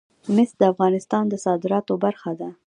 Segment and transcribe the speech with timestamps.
[0.35, 2.49] مس د افغانستان د صادراتو برخه ده.